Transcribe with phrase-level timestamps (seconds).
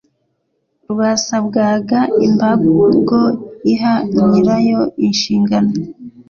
[0.91, 3.21] rwasabwaga imbago
[3.73, 3.93] iha
[4.25, 5.71] nyirayo inshingano